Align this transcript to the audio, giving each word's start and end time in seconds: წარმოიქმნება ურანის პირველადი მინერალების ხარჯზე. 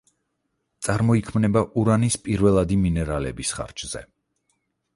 წარმოიქმნება 0.87 1.63
ურანის 1.81 2.17
პირველადი 2.29 2.79
მინერალების 2.87 3.55
ხარჯზე. 3.59 4.05